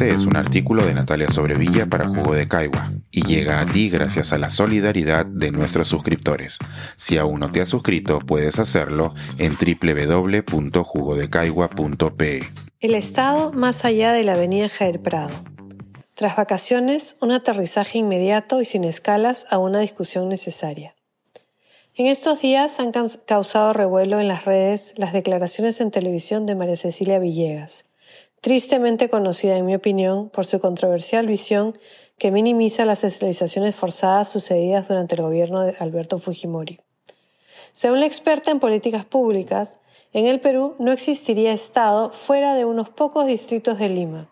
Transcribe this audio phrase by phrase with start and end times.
[0.00, 3.90] Este es un artículo de Natalia Sobrevilla para Jugo de Caigua y llega a ti
[3.90, 6.56] gracias a la solidaridad de nuestros suscriptores.
[6.96, 12.40] Si aún no te has suscrito, puedes hacerlo en www.jugodecaigua.pe.
[12.80, 15.28] El Estado más allá de la avenida Jair Prado.
[16.14, 20.94] Tras vacaciones, un aterrizaje inmediato y sin escalas a una discusión necesaria.
[21.94, 22.92] En estos días han
[23.26, 27.89] causado revuelo en las redes las declaraciones en televisión de María Cecilia Villegas,
[28.40, 31.78] tristemente conocida en mi opinión por su controversial visión
[32.18, 36.80] que minimiza las esterilizaciones forzadas sucedidas durante el gobierno de Alberto Fujimori.
[37.72, 39.78] Según la experta en políticas públicas,
[40.12, 44.28] en el Perú no existiría Estado fuera de unos pocos distritos de Lima.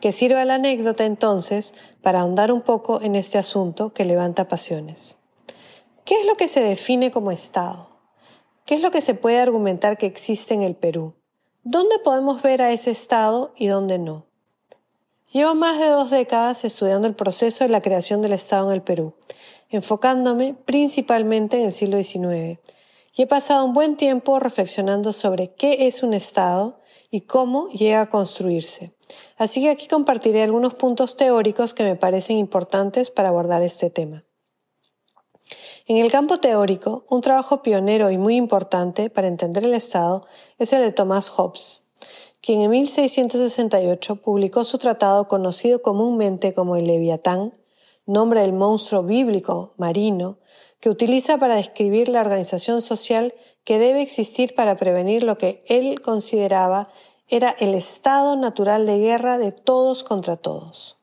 [0.00, 5.16] Que sirva la anécdota entonces para ahondar un poco en este asunto que levanta pasiones.
[6.04, 7.88] ¿Qué es lo que se define como Estado?
[8.66, 11.14] ¿Qué es lo que se puede argumentar que existe en el Perú?
[11.66, 14.26] ¿Dónde podemos ver a ese Estado y dónde no?
[15.32, 18.82] Llevo más de dos décadas estudiando el proceso de la creación del Estado en el
[18.82, 19.14] Perú,
[19.70, 22.60] enfocándome principalmente en el siglo XIX,
[23.14, 28.02] y he pasado un buen tiempo reflexionando sobre qué es un Estado y cómo llega
[28.02, 28.92] a construirse.
[29.38, 34.22] Así que aquí compartiré algunos puntos teóricos que me parecen importantes para abordar este tema.
[35.86, 40.26] En el campo teórico, un trabajo pionero y muy importante para entender el Estado
[40.58, 41.90] es el de Thomas Hobbes,
[42.40, 47.52] quien en 1668 publicó su tratado conocido comúnmente como el Leviatán,
[48.06, 50.38] nombre del monstruo bíblico marino,
[50.80, 56.00] que utiliza para describir la organización social que debe existir para prevenir lo que él
[56.00, 56.88] consideraba
[57.28, 60.96] era el estado natural de guerra de todos contra todos.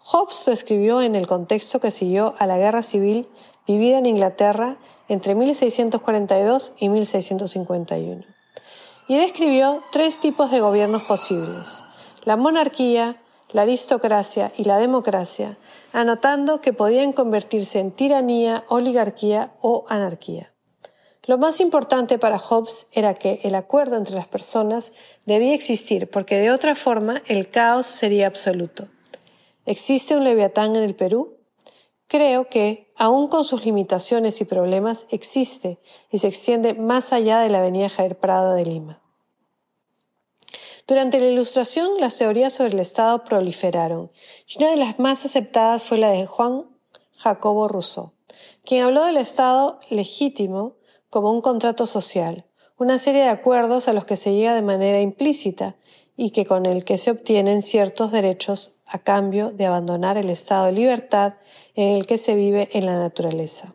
[0.00, 3.28] Hobbes lo escribió en el contexto que siguió a la guerra civil
[3.66, 4.76] vivida en Inglaterra
[5.08, 8.24] entre 1642 y 1651.
[9.08, 11.84] Y describió tres tipos de gobiernos posibles,
[12.24, 13.22] la monarquía,
[13.52, 15.56] la aristocracia y la democracia,
[15.92, 20.52] anotando que podían convertirse en tiranía, oligarquía o anarquía.
[21.26, 24.92] Lo más importante para Hobbes era que el acuerdo entre las personas
[25.24, 28.86] debía existir porque de otra forma el caos sería absoluto.
[29.64, 31.35] ¿Existe un leviatán en el Perú?
[32.08, 35.80] Creo que, aun con sus limitaciones y problemas, existe
[36.10, 39.02] y se extiende más allá de la avenida Jair Prado de Lima.
[40.86, 44.12] Durante la Ilustración, las teorías sobre el Estado proliferaron,
[44.46, 46.66] y una de las más aceptadas fue la de Juan
[47.16, 48.12] Jacobo Rousseau,
[48.64, 50.76] quien habló del Estado legítimo
[51.10, 52.46] como un contrato social,
[52.78, 55.74] una serie de acuerdos a los que se llega de manera implícita
[56.16, 60.66] y que con el que se obtienen ciertos derechos a cambio de abandonar el estado
[60.66, 61.34] de libertad
[61.74, 63.74] en el que se vive en la naturaleza.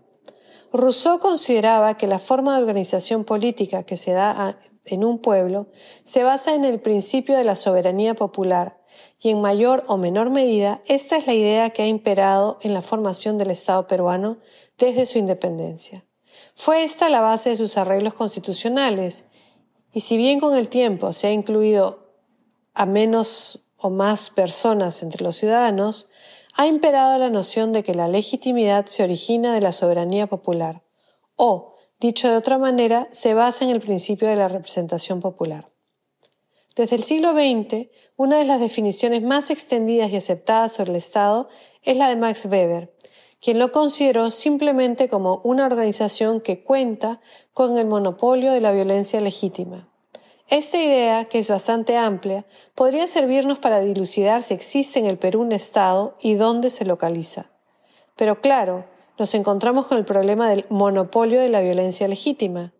[0.73, 5.67] Rousseau consideraba que la forma de organización política que se da en un pueblo
[6.03, 8.81] se basa en el principio de la soberanía popular
[9.19, 12.81] y en mayor o menor medida esta es la idea que ha imperado en la
[12.81, 14.39] formación del Estado peruano
[14.77, 16.05] desde su independencia.
[16.55, 19.25] Fue esta la base de sus arreglos constitucionales
[19.93, 22.00] y si bien con el tiempo se ha incluido
[22.73, 26.09] a menos o más personas entre los ciudadanos,
[26.55, 30.81] ha imperado la noción de que la legitimidad se origina de la soberanía popular,
[31.35, 35.71] o, dicho de otra manera, se basa en el principio de la representación popular.
[36.75, 41.49] Desde el siglo XX, una de las definiciones más extendidas y aceptadas sobre el Estado
[41.83, 42.95] es la de Max Weber,
[43.41, 47.19] quien lo consideró simplemente como una organización que cuenta
[47.53, 49.90] con el monopolio de la violencia legítima.
[50.51, 52.45] Esta idea, que es bastante amplia,
[52.75, 57.51] podría servirnos para dilucidar si existe en el Perú un Estado y dónde se localiza.
[58.17, 58.85] Pero claro,
[59.17, 62.73] nos encontramos con el problema del monopolio de la violencia legítima.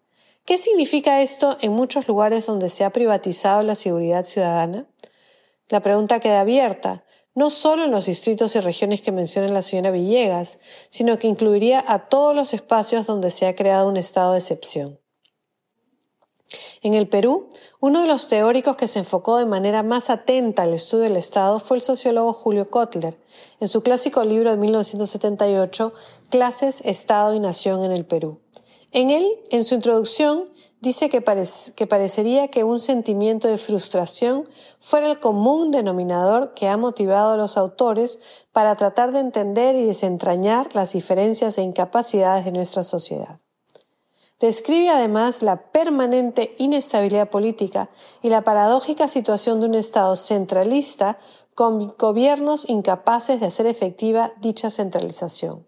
[0.44, 4.86] ¿Qué significa esto en muchos lugares donde se ha privatizado la seguridad ciudadana?
[5.70, 7.06] La pregunta queda abierta,
[7.36, 10.60] no solo en los distritos y regiones que menciona la señora Villegas,
[10.90, 15.01] sino que incluiría a todos los espacios donde se ha creado un estado de excepción.
[16.82, 17.48] En el Perú,
[17.80, 21.60] uno de los teóricos que se enfocó de manera más atenta al estudio del Estado
[21.60, 23.18] fue el sociólogo Julio Kotler,
[23.60, 25.94] en su clásico libro de 1978,
[26.30, 28.40] Clases, Estado y Nación en el Perú.
[28.92, 30.50] En él, en su introducción,
[30.82, 31.24] dice que,
[31.76, 34.50] que, parecería que un sentimiento de frustración
[34.80, 38.20] fuera el común denominador que ha motivado a los autores
[38.52, 43.41] para tratar de entender y desentrañar las diferencias e incapacidades de nuestra sociedad.
[44.42, 47.92] Describe además la permanente inestabilidad política
[48.24, 51.20] y la paradójica situación de un Estado centralista
[51.54, 55.68] con gobiernos incapaces de hacer efectiva dicha centralización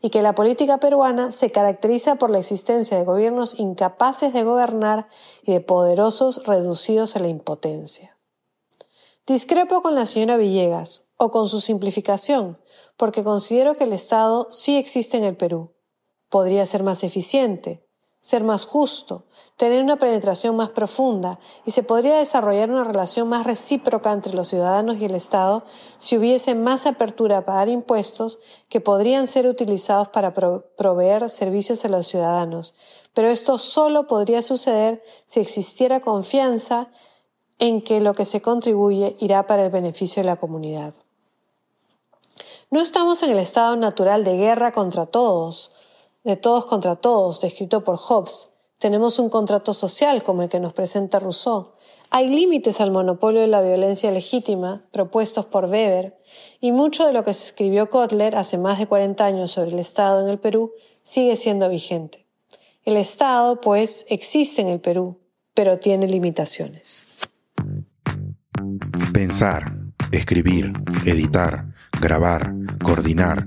[0.00, 5.08] y que la política peruana se caracteriza por la existencia de gobiernos incapaces de gobernar
[5.42, 8.16] y de poderosos reducidos a la impotencia.
[9.26, 12.58] Discrepo con la señora Villegas, o con su simplificación,
[12.96, 15.72] porque considero que el Estado sí existe en el Perú.
[16.28, 17.83] Podría ser más eficiente,
[18.24, 19.24] ser más justo,
[19.58, 24.48] tener una penetración más profunda y se podría desarrollar una relación más recíproca entre los
[24.48, 25.64] ciudadanos y el Estado
[25.98, 28.38] si hubiese más apertura a pagar impuestos
[28.70, 32.72] que podrían ser utilizados para proveer servicios a los ciudadanos.
[33.12, 36.88] Pero esto solo podría suceder si existiera confianza
[37.58, 40.94] en que lo que se contribuye irá para el beneficio de la comunidad.
[42.70, 45.72] No estamos en el estado natural de guerra contra todos,
[46.24, 48.50] de todos contra todos, descrito por Hobbes.
[48.78, 51.72] Tenemos un contrato social como el que nos presenta Rousseau.
[52.10, 56.18] Hay límites al monopolio de la violencia legítima propuestos por Weber
[56.60, 59.78] y mucho de lo que se escribió Kotler hace más de 40 años sobre el
[59.78, 60.72] Estado en el Perú
[61.02, 62.26] sigue siendo vigente.
[62.84, 65.18] El Estado, pues, existe en el Perú,
[65.54, 67.06] pero tiene limitaciones.
[69.12, 69.72] Pensar,
[70.12, 70.72] escribir,
[71.06, 71.66] editar,
[72.00, 73.46] grabar, coordinar,